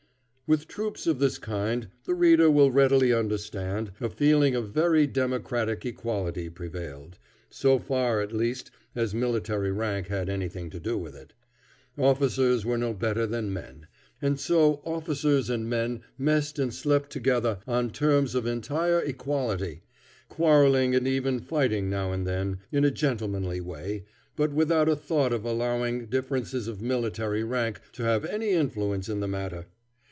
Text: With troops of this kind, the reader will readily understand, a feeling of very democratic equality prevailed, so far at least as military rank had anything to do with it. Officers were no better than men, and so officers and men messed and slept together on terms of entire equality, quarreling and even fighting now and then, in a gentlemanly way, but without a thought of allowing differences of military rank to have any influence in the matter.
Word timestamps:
With 0.47 0.67
troops 0.67 1.07
of 1.07 1.19
this 1.19 1.37
kind, 1.37 1.87
the 2.03 2.13
reader 2.13 2.51
will 2.51 2.71
readily 2.71 3.13
understand, 3.13 3.93
a 4.01 4.09
feeling 4.09 4.53
of 4.53 4.71
very 4.71 5.07
democratic 5.07 5.85
equality 5.85 6.49
prevailed, 6.49 7.17
so 7.49 7.79
far 7.79 8.19
at 8.19 8.33
least 8.33 8.69
as 8.93 9.15
military 9.15 9.71
rank 9.71 10.07
had 10.07 10.27
anything 10.27 10.69
to 10.71 10.79
do 10.81 10.97
with 10.97 11.15
it. 11.15 11.31
Officers 11.97 12.65
were 12.65 12.77
no 12.77 12.93
better 12.93 13.25
than 13.25 13.53
men, 13.53 13.87
and 14.21 14.41
so 14.41 14.81
officers 14.83 15.49
and 15.49 15.69
men 15.69 16.01
messed 16.17 16.59
and 16.59 16.73
slept 16.73 17.11
together 17.11 17.59
on 17.65 17.89
terms 17.89 18.35
of 18.35 18.45
entire 18.45 18.99
equality, 18.99 19.83
quarreling 20.27 20.93
and 20.93 21.07
even 21.07 21.39
fighting 21.39 21.89
now 21.89 22.11
and 22.11 22.27
then, 22.27 22.59
in 22.73 22.83
a 22.83 22.91
gentlemanly 22.91 23.61
way, 23.61 24.03
but 24.35 24.51
without 24.51 24.89
a 24.89 24.97
thought 24.97 25.31
of 25.31 25.45
allowing 25.45 26.07
differences 26.07 26.67
of 26.67 26.81
military 26.81 27.41
rank 27.45 27.79
to 27.93 28.03
have 28.03 28.25
any 28.25 28.49
influence 28.49 29.07
in 29.07 29.21
the 29.21 29.29
matter. 29.29 29.67